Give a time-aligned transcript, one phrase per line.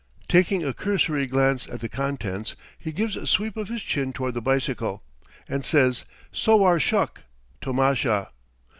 [0.27, 4.33] Taking a cursory glance at the contents, he gives a sweep of his chin toward
[4.33, 5.03] the bicycle,
[5.47, 7.21] and says, "Sowar shuk;
[7.61, 8.31] tomasha."